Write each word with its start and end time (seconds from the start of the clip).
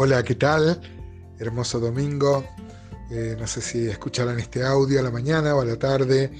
Hola, 0.00 0.22
¿qué 0.22 0.36
tal? 0.36 0.80
Hermoso 1.40 1.80
domingo. 1.80 2.44
Eh, 3.10 3.34
no 3.36 3.48
sé 3.48 3.60
si 3.60 3.88
escucharán 3.88 4.38
este 4.38 4.62
audio 4.62 5.00
a 5.00 5.02
la 5.02 5.10
mañana 5.10 5.56
o 5.56 5.60
a 5.60 5.64
la 5.64 5.76
tarde, 5.76 6.30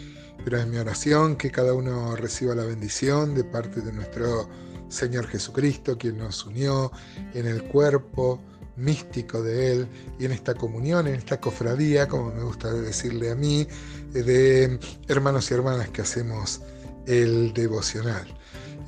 pero 0.45 0.59
es 0.59 0.67
mi 0.69 0.77
oración 0.77 1.35
que 1.35 1.51
cada 1.51 1.75
uno 1.75 2.15
reciba 2.15 2.55
la 2.55 2.63
bendición 2.63 3.35
de 3.35 3.43
parte 3.43 3.81
de 3.81 3.93
nuestro 3.93 4.49
Señor 4.89 5.27
Jesucristo, 5.27 5.99
quien 5.99 6.19
nos 6.19 6.47
unió 6.47 6.93
en 7.35 7.49
el 7.49 7.65
cuerpo 7.65 8.41
místico 8.77 9.43
de 9.43 9.73
Él 9.73 9.89
y 10.21 10.27
en 10.27 10.31
esta 10.31 10.55
comunión, 10.55 11.09
en 11.09 11.17
esta 11.17 11.41
cofradía, 11.41 12.07
como 12.07 12.31
me 12.33 12.45
gusta 12.45 12.73
decirle 12.73 13.33
a 13.33 13.35
mí, 13.35 13.67
de 14.13 14.79
hermanos 15.09 15.51
y 15.51 15.55
hermanas 15.55 15.89
que 15.89 16.03
hacemos 16.03 16.61
el 17.07 17.53
devocional. 17.55 18.39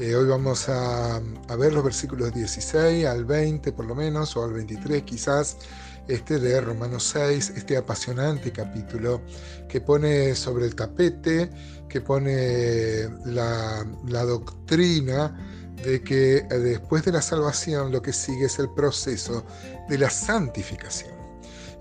Eh, 0.01 0.17
hoy 0.17 0.27
vamos 0.27 0.67
a, 0.71 1.21
ver 1.59 1.75
los 1.75 1.85
versículos 1.85 2.33
16 2.33 3.05
al 3.05 3.27
20 3.27 3.71
por 3.73 3.85
lo 3.85 3.95
menos, 3.95 4.35
o 4.35 4.45
al 4.45 4.55
23 4.55 5.03
quizás, 5.03 5.59
este 6.09 6.39
de 6.39 6.59
Romanos 6.59 7.13
6, 7.13 7.53
este 7.55 7.77
apasionante 7.77 8.51
capítulo 8.51 9.21
que 9.69 9.83
pone 9.83 10.35
sobre 10.35 10.65
el 10.65 10.75
tapete, 10.75 11.51
que 11.87 12.01
pone 12.01 13.11
la, 13.27 13.85
doctrina 14.25 15.37
de 15.85 16.03
que 16.03 16.37
eh, 16.39 16.47
después 16.49 17.05
de 17.05 17.13
la 17.13 17.21
salvación 17.21 17.93
lo 17.93 18.01
que 18.01 18.15
sigue 18.15 18.47
es 18.47 18.59
el 18.59 18.71
proceso 18.71 19.45
de 19.91 19.99
la 19.99 20.09
santificación. 20.09 21.13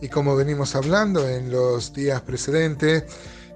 Y 0.02 0.10
como 0.10 0.36
venimos 0.36 0.76
hablando 0.76 1.26
en 1.26 1.50
los 1.50 1.94
días 1.94 2.20
precedentes, 2.24 3.06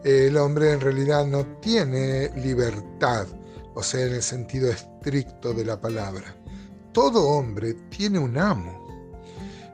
el 0.06 0.38
hombre 0.38 0.72
en 0.72 0.80
realidad 0.80 1.28
no 1.28 1.46
tiene 1.60 2.32
libertad 2.38 3.28
o 3.76 3.84
sea, 3.84 4.06
en 4.06 4.14
el 4.14 4.24
sentido 4.24 4.70
estricto 4.70 5.54
de 5.54 5.66
la 5.66 5.80
palabra. 5.80 6.36
Todo 6.92 7.28
hombre 7.28 7.74
tiene 7.90 8.20
un 8.20 8.38
amo. 8.38 8.84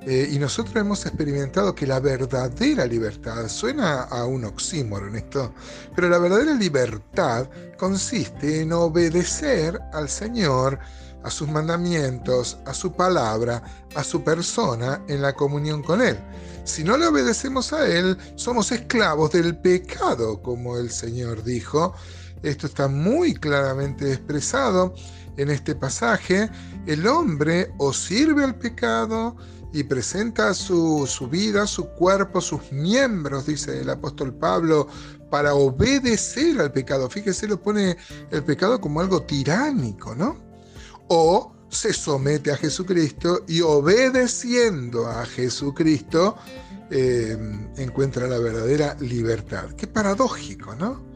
Eh, 0.01 0.29
y 0.31 0.39
nosotros 0.39 0.77
hemos 0.77 1.05
experimentado 1.05 1.75
que 1.75 1.85
la 1.85 1.99
verdadera 1.99 2.85
libertad, 2.85 3.49
suena 3.49 4.03
a 4.03 4.25
un 4.25 4.45
oxímoron 4.45 5.15
esto, 5.17 5.53
pero 5.93 6.07
la 6.07 6.17
verdadera 6.17 6.53
libertad 6.53 7.49
consiste 7.77 8.61
en 8.61 8.71
obedecer 8.71 9.77
al 9.91 10.07
Señor, 10.07 10.79
a 11.23 11.29
sus 11.29 11.49
mandamientos, 11.49 12.57
a 12.65 12.73
su 12.73 12.93
palabra, 12.93 13.61
a 13.93 14.03
su 14.05 14.23
persona 14.23 15.03
en 15.09 15.21
la 15.21 15.33
comunión 15.33 15.83
con 15.83 16.01
Él. 16.01 16.17
Si 16.63 16.83
no 16.83 16.97
le 16.97 17.07
obedecemos 17.07 17.73
a 17.73 17.85
Él, 17.85 18.17
somos 18.35 18.71
esclavos 18.71 19.31
del 19.31 19.57
pecado, 19.57 20.41
como 20.41 20.77
el 20.77 20.91
Señor 20.91 21.43
dijo, 21.43 21.93
esto 22.43 22.67
está 22.67 22.87
muy 22.87 23.33
claramente 23.33 24.11
expresado 24.11 24.93
en 25.37 25.49
este 25.49 25.75
pasaje. 25.75 26.49
El 26.85 27.07
hombre 27.07 27.71
o 27.77 27.93
sirve 27.93 28.43
al 28.43 28.55
pecado 28.55 29.35
y 29.71 29.83
presenta 29.83 30.53
su, 30.53 31.07
vida, 31.31 31.67
su 31.67 31.89
cuerpo, 31.89 32.41
sus 32.41 32.71
miembros, 32.71 33.45
dice 33.45 33.81
el 33.81 33.89
apóstol 33.89 34.33
Pablo, 34.33 34.87
para 35.29 35.53
obedecer 35.53 36.59
al 36.59 36.71
pecado. 36.71 37.09
Fíjese, 37.09 37.47
lo 37.47 37.61
pone 37.61 37.97
el 38.31 38.43
pecado 38.43 38.81
como 38.81 38.99
algo 38.99 39.21
tiránico, 39.23 40.15
¿no? 40.15 40.37
O 41.07 41.53
se 41.69 41.93
somete 41.93 42.51
a 42.51 42.57
Jesucristo 42.57 43.43
y 43.47 43.61
obedeciendo 43.61 45.05
a 45.05 45.23
Jesucristo 45.25 46.35
eh, 46.89 47.37
encuentra 47.77 48.27
la 48.27 48.39
verdadera 48.39 48.95
libertad. 48.99 49.69
Qué 49.77 49.85
paradójico, 49.85 50.73
¿no? 50.75 51.07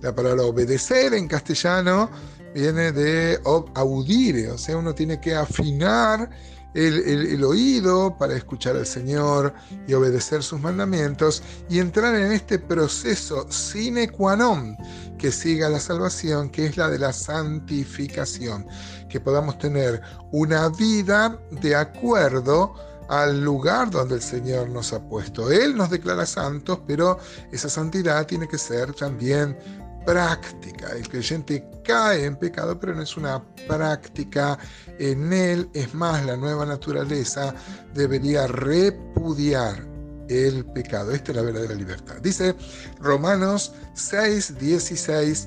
La 0.00 0.14
palabra 0.14 0.44
obedecer 0.44 1.14
en 1.14 1.26
castellano 1.26 2.10
viene 2.54 2.92
de 2.92 3.40
audire, 3.74 4.50
o 4.50 4.58
sea, 4.58 4.76
uno 4.76 4.94
tiene 4.94 5.20
que 5.20 5.34
afinar 5.34 6.30
el, 6.74 7.42
oído 7.42 8.16
para 8.16 8.36
escuchar 8.36 8.76
al 8.76 8.86
Señor 8.86 9.52
y 9.86 9.94
obedecer 9.94 10.42
sus 10.42 10.60
mandamientos 10.60 11.42
y 11.68 11.80
entrar 11.80 12.14
en 12.14 12.32
este 12.32 12.58
proceso 12.58 13.50
sine 13.50 14.08
qua 14.08 14.36
non 14.36 14.76
que 15.18 15.32
siga 15.32 15.68
la 15.68 15.80
salvación, 15.80 16.50
que 16.50 16.66
es 16.66 16.76
la 16.76 16.88
de 16.88 16.98
la 16.98 17.12
santificación, 17.12 18.66
que 19.08 19.18
podamos 19.18 19.58
tener 19.58 20.00
una 20.30 20.68
vida 20.68 21.36
de 21.50 21.74
acuerdo 21.74 22.74
al 23.08 23.42
lugar 23.42 23.90
donde 23.90 24.16
el 24.16 24.22
Señor 24.22 24.68
nos 24.68 24.92
ha 24.92 25.00
puesto. 25.00 25.50
Él 25.50 25.76
nos 25.76 25.90
declara 25.90 26.26
santos, 26.26 26.78
pero 26.86 27.18
esa 27.50 27.68
santidad 27.68 28.26
tiene 28.26 28.46
que 28.46 28.58
ser 28.58 28.92
también 28.92 29.56
práctica. 30.04 30.88
El 30.96 31.08
creyente 31.08 31.64
cae 31.84 32.24
en 32.24 32.36
pecado, 32.36 32.78
pero 32.78 32.94
no 32.94 33.02
es 33.02 33.16
una 33.16 33.42
práctica 33.66 34.58
en 34.98 35.32
él. 35.32 35.68
Es 35.74 35.94
más, 35.94 36.24
la 36.24 36.36
nueva 36.36 36.64
naturaleza 36.66 37.54
debería 37.94 38.46
repudiar 38.46 39.86
el 40.28 40.64
pecado. 40.66 41.12
Esta 41.12 41.32
es 41.32 41.36
la 41.36 41.42
verdadera 41.42 41.74
libertad. 41.74 42.16
Dice 42.22 42.54
Romanos 43.00 43.72
6, 43.94 44.58
16. 44.58 45.46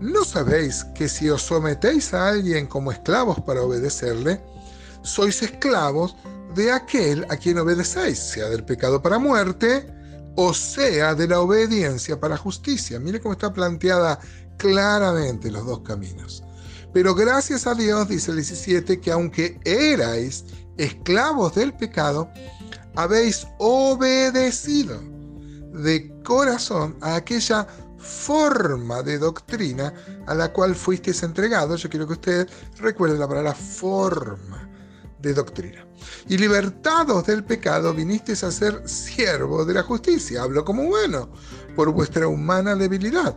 ¿No 0.00 0.24
sabéis 0.24 0.84
que 0.94 1.08
si 1.08 1.30
os 1.30 1.42
sometéis 1.42 2.12
a 2.14 2.28
alguien 2.28 2.66
como 2.66 2.90
esclavos 2.92 3.40
para 3.40 3.62
obedecerle, 3.62 4.40
sois 5.02 5.42
esclavos 5.42 6.16
de 6.54 6.72
aquel 6.72 7.26
a 7.28 7.36
quien 7.36 7.58
obedecéis, 7.58 8.18
sea 8.18 8.48
del 8.48 8.64
pecado 8.64 9.02
para 9.02 9.18
muerte, 9.18 9.86
o 10.36 10.52
sea 10.54 11.14
de 11.14 11.28
la 11.28 11.40
obediencia 11.40 12.18
para 12.18 12.36
justicia. 12.36 12.98
Mire 13.00 13.20
cómo 13.20 13.32
está 13.32 13.52
planteada 13.52 14.18
claramente 14.56 15.50
los 15.50 15.66
dos 15.66 15.80
caminos. 15.80 16.42
Pero 16.92 17.14
gracias 17.14 17.66
a 17.66 17.74
Dios, 17.74 18.08
dice 18.08 18.30
el 18.30 18.36
17, 18.38 19.00
que 19.00 19.10
aunque 19.10 19.58
erais 19.64 20.44
esclavos 20.76 21.54
del 21.54 21.72
pecado, 21.72 22.30
habéis 22.94 23.46
obedecido 23.58 25.00
de 25.72 26.12
corazón 26.22 26.96
a 27.00 27.16
aquella 27.16 27.66
forma 27.98 29.02
de 29.02 29.18
doctrina 29.18 29.92
a 30.26 30.34
la 30.34 30.52
cual 30.52 30.74
fuisteis 30.74 31.22
entregados. 31.22 31.82
Yo 31.82 31.90
quiero 31.90 32.06
que 32.06 32.12
usted 32.12 32.48
recuerde 32.78 33.18
la 33.18 33.26
palabra 33.26 33.54
forma 33.54 34.68
de 35.24 35.34
doctrina. 35.34 35.86
Y 36.28 36.36
libertados 36.36 37.26
del 37.26 37.44
pecado 37.44 37.92
vinisteis 37.92 38.44
a 38.44 38.52
ser 38.52 38.88
siervos 38.88 39.66
de 39.66 39.74
la 39.74 39.82
justicia. 39.82 40.42
Hablo 40.42 40.64
como 40.64 40.84
bueno, 40.84 41.30
por 41.74 41.90
vuestra 41.90 42.28
humana 42.28 42.74
debilidad, 42.74 43.36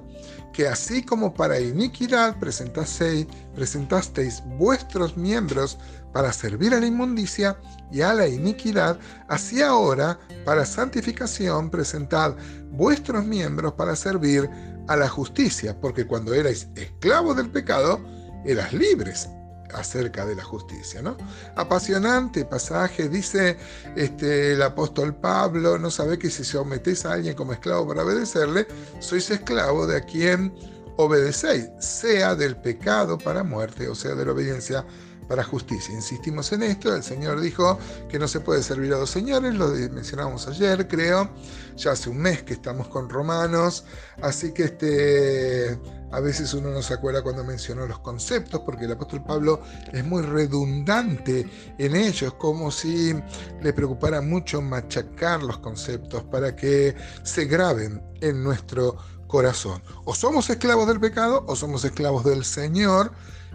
que 0.53 0.67
así 0.67 1.01
como 1.01 1.33
para 1.33 1.59
iniquidad 1.59 2.37
presentasteis, 2.39 3.27
presentasteis 3.55 4.43
vuestros 4.57 5.17
miembros 5.17 5.77
para 6.13 6.31
servir 6.33 6.73
a 6.73 6.79
la 6.79 6.87
inmundicia 6.87 7.57
y 7.91 8.01
a 8.01 8.13
la 8.13 8.27
iniquidad, 8.27 8.99
así 9.27 9.61
ahora 9.61 10.19
para 10.45 10.65
santificación 10.65 11.69
presentad 11.69 12.35
vuestros 12.71 13.25
miembros 13.25 13.73
para 13.73 13.95
servir 13.95 14.49
a 14.87 14.95
la 14.95 15.07
justicia, 15.07 15.79
porque 15.79 16.05
cuando 16.05 16.33
erais 16.33 16.67
esclavos 16.75 17.35
del 17.37 17.49
pecado, 17.49 17.99
eras 18.45 18.73
libres 18.73 19.27
acerca 19.73 20.25
de 20.25 20.35
la 20.35 20.43
justicia. 20.43 21.01
¿no? 21.01 21.17
Apasionante 21.55 22.45
pasaje, 22.45 23.09
dice 23.09 23.57
este, 23.95 24.53
el 24.53 24.61
apóstol 24.61 25.15
Pablo, 25.15 25.77
no 25.77 25.91
sabe 25.91 26.17
que 26.17 26.29
si 26.29 26.43
sometéis 26.43 27.05
a 27.05 27.13
alguien 27.13 27.35
como 27.35 27.53
esclavo 27.53 27.87
para 27.87 28.03
obedecerle, 28.03 28.67
sois 28.99 29.29
esclavo 29.29 29.87
de 29.87 29.97
a 29.97 30.01
quien 30.01 30.53
obedecéis, 30.97 31.69
sea 31.79 32.35
del 32.35 32.57
pecado 32.57 33.17
para 33.17 33.43
muerte 33.43 33.87
o 33.87 33.95
sea 33.95 34.15
de 34.15 34.25
la 34.25 34.31
obediencia 34.31 34.85
para 35.27 35.43
justicia. 35.43 35.93
Insistimos 35.93 36.51
en 36.51 36.63
esto, 36.63 36.95
el 36.95 37.03
Señor 37.03 37.39
dijo 37.41 37.77
que 38.09 38.19
no 38.19 38.27
se 38.27 38.39
puede 38.39 38.63
servir 38.63 38.93
a 38.93 38.97
dos 38.97 39.09
señores, 39.09 39.55
lo 39.55 39.69
mencionamos 39.69 40.47
ayer, 40.47 40.87
creo, 40.87 41.29
ya 41.75 41.91
hace 41.91 42.09
un 42.09 42.17
mes 42.17 42.43
que 42.43 42.53
estamos 42.53 42.87
con 42.87 43.09
Romanos, 43.09 43.85
así 44.21 44.53
que 44.53 44.63
este, 44.63 45.79
a 46.11 46.19
veces 46.19 46.53
uno 46.53 46.69
no 46.69 46.81
se 46.81 46.93
acuerda 46.93 47.21
cuando 47.21 47.43
mencionó 47.43 47.85
los 47.85 47.99
conceptos, 47.99 48.61
porque 48.61 48.85
el 48.85 48.93
apóstol 48.93 49.23
Pablo 49.23 49.61
es 49.91 50.05
muy 50.05 50.21
redundante 50.21 51.49
en 51.77 51.95
ellos, 51.95 52.33
como 52.35 52.71
si 52.71 53.13
le 53.61 53.73
preocupara 53.73 54.21
mucho 54.21 54.61
machacar 54.61 55.43
los 55.43 55.59
conceptos 55.59 56.23
para 56.23 56.55
que 56.55 56.95
se 57.23 57.45
graben 57.45 58.01
en 58.21 58.43
nuestro 58.43 58.97
corazón. 59.27 59.81
O 60.05 60.15
somos 60.15 60.49
esclavos 60.49 60.87
del 60.87 60.99
pecado 60.99 61.43
o 61.47 61.55
somos 61.55 61.83
esclavos 61.83 62.23
del 62.23 62.43
Señor 62.45 63.11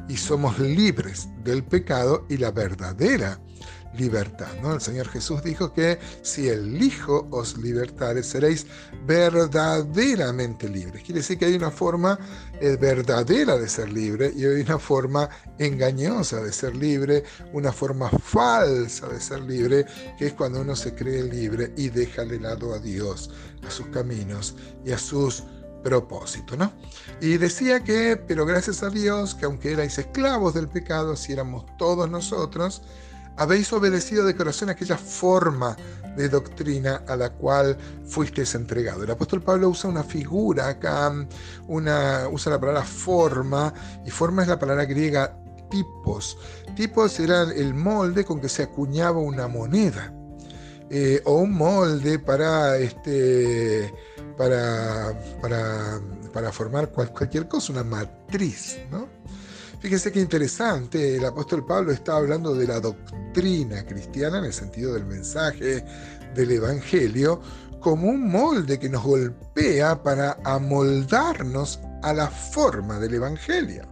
y 0.08 0.16
somos 0.16 0.58
libres 0.58 1.28
del 1.44 1.64
pecado 1.64 2.26
y 2.28 2.36
la 2.36 2.50
verdadera 2.50 3.40
libertad. 3.94 4.48
¿no? 4.62 4.74
El 4.74 4.80
Señor 4.80 5.08
Jesús 5.08 5.42
dijo 5.42 5.72
que 5.72 5.98
si 6.22 6.48
el 6.48 6.82
Hijo 6.82 7.28
os 7.30 7.56
libertare, 7.58 8.22
seréis 8.22 8.66
verdaderamente 9.06 10.68
libres. 10.68 11.02
Quiere 11.02 11.20
decir 11.20 11.38
que 11.38 11.46
hay 11.46 11.54
una 11.54 11.70
forma 11.70 12.18
eh, 12.60 12.76
verdadera 12.80 13.58
de 13.58 13.68
ser 13.68 13.92
libre 13.92 14.32
y 14.34 14.44
hay 14.44 14.62
una 14.62 14.78
forma 14.78 15.28
engañosa 15.58 16.42
de 16.42 16.52
ser 16.52 16.76
libre, 16.76 17.24
una 17.52 17.72
forma 17.72 18.08
falsa 18.10 19.08
de 19.08 19.20
ser 19.20 19.40
libre, 19.40 19.86
que 20.18 20.28
es 20.28 20.32
cuando 20.32 20.60
uno 20.60 20.74
se 20.74 20.94
cree 20.94 21.22
libre 21.22 21.72
y 21.76 21.88
deja 21.88 22.24
de 22.24 22.40
lado 22.40 22.74
a 22.74 22.78
Dios, 22.78 23.30
a 23.66 23.70
sus 23.70 23.86
caminos 23.88 24.54
y 24.84 24.92
a 24.92 24.98
sus 24.98 25.44
propósito, 25.82 26.56
¿no? 26.56 26.72
Y 27.20 27.38
decía 27.38 27.84
que, 27.84 28.16
pero 28.16 28.46
gracias 28.46 28.82
a 28.82 28.90
Dios, 28.90 29.34
que 29.34 29.44
aunque 29.44 29.72
erais 29.72 29.98
esclavos 29.98 30.54
del 30.54 30.68
pecado, 30.68 31.16
si 31.16 31.32
éramos 31.32 31.64
todos 31.76 32.08
nosotros, 32.08 32.82
habéis 33.36 33.72
obedecido 33.72 34.24
de 34.24 34.36
corazón 34.36 34.70
aquella 34.70 34.96
forma 34.96 35.76
de 36.16 36.28
doctrina 36.28 37.02
a 37.08 37.16
la 37.16 37.30
cual 37.30 37.76
fuisteis 38.04 38.54
entregado. 38.54 39.04
El 39.04 39.10
apóstol 39.10 39.42
Pablo 39.42 39.70
usa 39.70 39.88
una 39.88 40.04
figura 40.04 40.68
acá, 40.68 41.12
una, 41.68 42.28
usa 42.30 42.52
la 42.52 42.60
palabra 42.60 42.82
forma, 42.82 43.72
y 44.04 44.10
forma 44.10 44.42
es 44.42 44.48
la 44.48 44.58
palabra 44.58 44.84
griega 44.84 45.38
tipos. 45.70 46.36
Tipos 46.76 47.18
eran 47.18 47.50
el 47.50 47.74
molde 47.74 48.24
con 48.24 48.40
que 48.40 48.48
se 48.48 48.64
acuñaba 48.64 49.18
una 49.18 49.48
moneda. 49.48 50.12
Eh, 50.94 51.22
o 51.24 51.36
un 51.36 51.52
molde 51.52 52.18
para, 52.18 52.76
este, 52.76 53.90
para, 54.36 55.18
para, 55.40 55.98
para 56.34 56.52
formar 56.52 56.90
cualquier 56.90 57.48
cosa, 57.48 57.72
una 57.72 57.82
matriz. 57.82 58.78
¿no? 58.90 59.08
Fíjese 59.80 60.12
qué 60.12 60.20
interesante, 60.20 61.16
el 61.16 61.24
apóstol 61.24 61.64
Pablo 61.64 61.92
está 61.92 62.16
hablando 62.16 62.54
de 62.54 62.66
la 62.66 62.78
doctrina 62.78 63.86
cristiana 63.86 64.40
en 64.40 64.44
el 64.44 64.52
sentido 64.52 64.92
del 64.92 65.06
mensaje 65.06 65.82
del 66.34 66.50
Evangelio 66.50 67.40
como 67.80 68.10
un 68.10 68.30
molde 68.30 68.78
que 68.78 68.90
nos 68.90 69.02
golpea 69.02 70.02
para 70.02 70.36
amoldarnos 70.44 71.80
a 72.02 72.12
la 72.12 72.28
forma 72.28 72.98
del 72.98 73.14
Evangelio. 73.14 73.88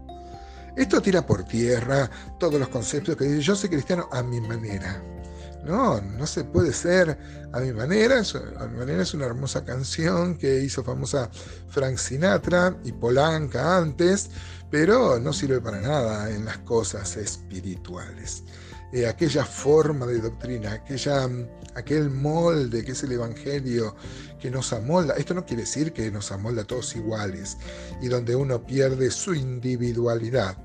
Esto 0.76 1.00
tira 1.00 1.24
por 1.26 1.44
tierra 1.44 2.10
todos 2.38 2.60
los 2.60 2.68
conceptos 2.68 3.16
que 3.16 3.24
dice 3.24 3.40
yo 3.40 3.56
soy 3.56 3.70
cristiano 3.70 4.06
a 4.12 4.22
mi 4.22 4.38
manera. 4.42 5.02
No, 5.64 6.00
no 6.00 6.26
se 6.26 6.44
puede 6.44 6.72
ser 6.72 7.18
a 7.52 7.60
mi 7.60 7.72
manera. 7.72 8.22
A 8.58 8.66
mi 8.66 8.78
manera 8.78 9.02
es 9.02 9.14
una 9.14 9.26
hermosa 9.26 9.64
canción 9.64 10.36
que 10.36 10.60
hizo 10.60 10.82
famosa 10.82 11.30
Frank 11.68 11.96
Sinatra 11.96 12.76
y 12.84 12.92
Polanca 12.92 13.76
antes, 13.76 14.30
pero 14.70 15.18
no 15.18 15.32
sirve 15.32 15.60
para 15.60 15.80
nada 15.80 16.30
en 16.30 16.44
las 16.44 16.58
cosas 16.58 17.16
espirituales. 17.16 18.44
Eh, 18.92 19.06
aquella 19.06 19.44
forma 19.44 20.04
de 20.06 20.20
doctrina, 20.20 20.72
aquella, 20.72 21.28
aquel 21.76 22.10
molde 22.10 22.84
que 22.84 22.90
es 22.92 23.02
el 23.04 23.12
Evangelio 23.12 23.94
que 24.40 24.50
nos 24.50 24.72
amolda. 24.72 25.14
Esto 25.14 25.32
no 25.32 25.46
quiere 25.46 25.62
decir 25.62 25.92
que 25.92 26.10
nos 26.10 26.32
amolda 26.32 26.62
a 26.62 26.66
todos 26.66 26.96
iguales 26.96 27.56
y 28.02 28.08
donde 28.08 28.34
uno 28.34 28.66
pierde 28.66 29.12
su 29.12 29.34
individualidad, 29.34 30.56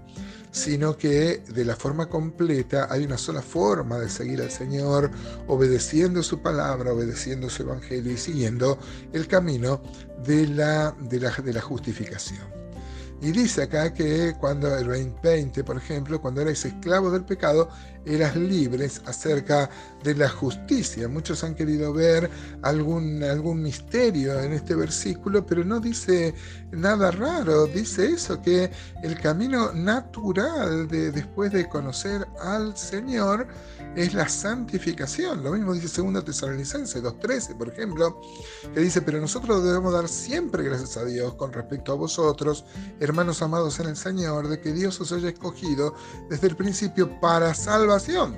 sino 0.56 0.96
que 0.96 1.44
de 1.50 1.66
la 1.66 1.76
forma 1.76 2.08
completa 2.08 2.88
hay 2.90 3.04
una 3.04 3.18
sola 3.18 3.42
forma 3.42 4.00
de 4.00 4.10
seguir 4.10 4.42
al 4.42 4.50
Señor, 4.50 5.12
obedeciendo 5.48 6.24
su 6.24 6.42
palabra, 6.42 6.94
obedeciendo 6.94 7.50
su 7.50 7.64
Evangelio 7.64 8.14
y 8.14 8.18
siguiendo 8.18 8.80
el 9.12 9.28
camino 9.28 9.82
de 10.26 10.48
la, 10.48 10.96
de 10.98 11.20
la, 11.20 11.32
de 11.32 11.52
la 11.52 11.60
justificación. 11.60 12.56
Y 13.22 13.34
dice 13.34 13.64
acá 13.64 13.94
que 13.94 14.34
cuando 14.40 14.74
el 14.78 14.88
20, 15.22 15.62
por 15.66 15.76
ejemplo, 15.76 16.22
cuando 16.22 16.40
erais 16.40 16.64
esclavos 16.64 17.12
del 17.12 17.26
pecado, 17.26 17.68
eras 18.06 18.38
libres 18.38 19.02
acerca 19.06 19.70
de 20.06 20.16
la 20.16 20.30
justicia. 20.30 21.10
Muchos 21.10 21.44
han 21.44 21.56
querido 21.56 21.92
ver 21.92 22.30
algún, 22.62 23.24
algún 23.24 23.62
misterio 23.62 24.40
en 24.40 24.54
este 24.54 24.76
versículo, 24.76 25.46
pero 25.46 25.66
no 25.66 25.80
dice 25.80 26.34
nada 26.72 27.12
raro. 27.12 27.66
Dice 27.66 28.12
eso, 28.12 28.42
que 28.42 28.72
el 29.04 29.20
camino 29.20 29.74
natural 29.74 30.88
de, 30.88 31.12
después 31.12 31.52
de 31.52 31.68
conocer 31.68 32.26
al 32.40 32.78
Señor 32.78 33.48
es 33.96 34.14
la 34.14 34.30
santificación. 34.30 35.44
Lo 35.44 35.52
mismo 35.52 35.74
dice 35.74 36.02
2 36.02 36.24
Tesalonicenses 36.24 37.04
2.13, 37.04 37.58
por 37.58 37.70
ejemplo, 37.70 38.22
que 38.74 38.80
dice, 38.80 39.02
pero 39.02 39.20
nosotros 39.20 39.64
debemos 39.64 39.92
dar 39.92 40.08
siempre 40.08 40.64
gracias 40.64 40.98
a 40.98 41.06
Dios 41.06 41.34
con 41.36 41.52
respecto 41.52 41.94
a 41.94 41.96
vosotros, 41.96 42.66
hermanos 43.00 43.42
amados 43.42 43.80
en 43.80 43.88
el 43.88 43.98
Señor, 43.98 44.48
de 44.50 44.60
que 44.60 44.72
Dios 44.72 45.02
os 45.02 45.12
haya 45.12 45.30
escogido 45.30 45.96
desde 46.30 46.48
el 46.48 46.56
principio 46.56 47.20
para 47.20 47.54
salvación, 47.56 48.38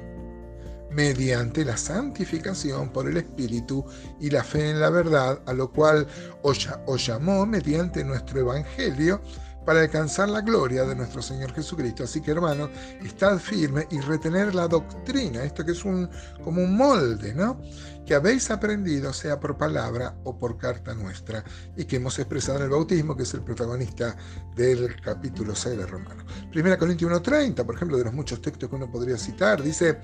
mediante 0.91 1.65
la 1.65 1.77
santificación 1.77 2.89
por 2.89 3.07
el 3.07 3.17
Espíritu 3.17 3.85
y 4.19 4.29
la 4.29 4.43
fe 4.43 4.69
en 4.69 4.79
la 4.79 4.89
verdad, 4.89 5.41
a 5.45 5.53
lo 5.53 5.71
cual 5.71 6.07
os, 6.43 6.67
llamó 7.05 7.45
mediante 7.45 8.03
nuestro 8.03 8.39
Evangelio, 8.39 9.21
para 9.65 9.81
alcanzar 9.81 10.29
la 10.29 10.39
gloria 10.39 10.85
de 10.85 10.95
nuestro 10.95 11.21
Señor 11.21 11.53
Jesucristo. 11.53 12.05
Así 12.05 12.21
que 12.21 12.31
hermanos, 12.31 12.69
estad 13.03 13.37
firme 13.37 13.85
y 13.91 13.99
retener 13.99 14.55
la 14.55 14.65
doctrina, 14.65 15.43
esto 15.43 15.65
que 15.65 15.73
es 15.73 15.83
un, 15.83 16.09
como 16.41 16.63
un 16.63 16.77
molde, 16.77 17.33
¿no? 17.33 17.59
Que 18.05 18.15
habéis 18.15 18.49
aprendido, 18.49 19.11
sea 19.11 19.41
por 19.41 19.57
palabra 19.57 20.15
o 20.23 20.39
por 20.39 20.57
carta 20.57 20.93
nuestra, 20.93 21.43
y 21.75 21.83
que 21.83 21.97
hemos 21.97 22.17
expresado 22.17 22.59
en 22.59 22.63
el 22.63 22.69
bautismo, 22.69 23.17
que 23.17 23.23
es 23.23 23.33
el 23.33 23.41
protagonista 23.41 24.15
del 24.55 25.01
capítulo 25.01 25.53
6 25.53 25.77
de 25.77 25.85
Romanos. 25.85 26.23
Primera 26.51 26.77
Corintios 26.77 27.11
1.30, 27.11 27.65
por 27.65 27.75
ejemplo, 27.75 27.97
de 27.97 28.05
los 28.05 28.13
muchos 28.13 28.41
textos 28.41 28.69
que 28.69 28.75
uno 28.75 28.89
podría 28.89 29.17
citar, 29.17 29.61
dice, 29.61 29.99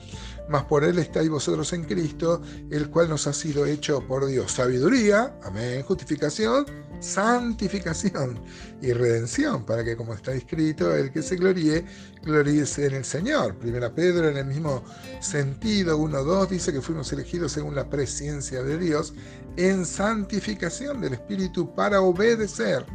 mas 0.49 0.65
por 0.65 0.83
él 0.83 0.99
estáis 0.99 1.29
vosotros 1.29 1.71
en 1.73 1.85
Cristo, 1.85 2.41
el 2.69 2.89
cual 2.89 3.09
nos 3.09 3.27
ha 3.27 3.33
sido 3.33 3.65
hecho 3.65 4.05
por 4.05 4.25
Dios 4.25 4.51
sabiduría, 4.51 5.35
amén, 5.43 5.83
justificación, 5.83 6.65
santificación 6.99 8.39
y 8.81 8.91
redención, 8.93 9.65
para 9.65 9.83
que 9.83 9.95
como 9.95 10.13
está 10.13 10.33
escrito, 10.33 10.93
el 10.93 11.11
que 11.11 11.21
se 11.21 11.37
gloríe, 11.37 11.85
gloríese 12.23 12.87
en 12.87 12.95
el 12.95 13.05
Señor. 13.05 13.55
Primera 13.57 13.93
Pedro 13.93 14.29
en 14.29 14.37
el 14.37 14.45
mismo 14.45 14.83
sentido, 15.21 15.97
1.2 15.97 16.49
dice 16.49 16.73
que 16.73 16.81
fuimos 16.81 17.11
elegidos 17.13 17.53
según 17.53 17.75
la 17.75 17.89
presencia 17.89 18.63
de 18.63 18.77
Dios 18.77 19.13
en 19.55 19.85
santificación 19.85 21.01
del 21.01 21.13
Espíritu 21.13 21.73
para 21.73 22.01
obedecer 22.01 22.85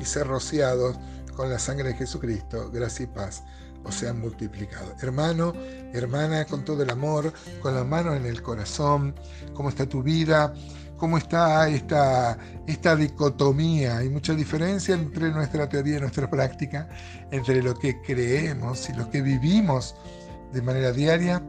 y 0.00 0.04
ser 0.04 0.26
rociados 0.26 0.96
con 1.34 1.50
la 1.50 1.58
sangre 1.58 1.90
de 1.90 1.94
Jesucristo, 1.94 2.70
gracia 2.70 3.04
y 3.04 3.06
paz 3.06 3.42
o 3.84 3.92
sean 3.92 4.20
multiplicado. 4.20 4.94
Hermano, 5.02 5.52
hermana, 5.92 6.44
con 6.46 6.64
todo 6.64 6.82
el 6.82 6.90
amor, 6.90 7.32
con 7.60 7.74
la 7.74 7.84
mano 7.84 8.14
en 8.14 8.24
el 8.24 8.42
corazón, 8.42 9.14
¿cómo 9.52 9.68
está 9.68 9.86
tu 9.86 10.02
vida? 10.02 10.54
cómo 10.96 11.18
está 11.18 11.68
esta, 11.68 12.38
esta 12.66 12.96
dicotomía. 12.96 13.98
Hay 13.98 14.08
mucha 14.08 14.32
diferencia 14.34 14.94
entre 14.94 15.30
nuestra 15.30 15.68
teoría 15.68 15.98
y 15.98 16.00
nuestra 16.00 16.30
práctica, 16.30 16.88
entre 17.30 17.62
lo 17.62 17.74
que 17.74 18.00
creemos 18.00 18.88
y 18.88 18.94
lo 18.94 19.10
que 19.10 19.20
vivimos 19.20 19.96
de 20.52 20.62
manera 20.62 20.92
diaria. 20.92 21.42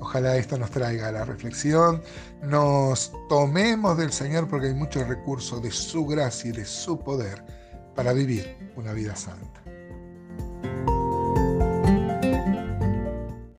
Ojalá 0.00 0.36
esto 0.36 0.56
nos 0.58 0.70
traiga 0.70 1.12
la 1.12 1.24
reflexión, 1.24 2.02
nos 2.42 3.12
tomemos 3.28 3.96
del 3.96 4.12
Señor 4.12 4.48
porque 4.48 4.68
hay 4.68 4.74
muchos 4.74 5.06
recursos 5.06 5.62
de 5.62 5.70
su 5.70 6.06
gracia 6.06 6.50
y 6.50 6.52
de 6.52 6.64
su 6.64 6.98
poder 6.98 7.44
para 7.94 8.12
vivir 8.12 8.56
una 8.76 8.92
vida 8.92 9.16
santa. 9.16 9.62